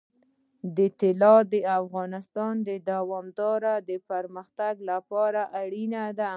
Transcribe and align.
طلا 0.99 1.33
د 1.51 1.55
افغانستان 1.81 2.53
د 2.67 2.69
دوامداره 2.91 3.75
پرمختګ 4.11 4.73
لپاره 4.89 5.41
اړین 5.61 5.93
دي. 6.19 6.29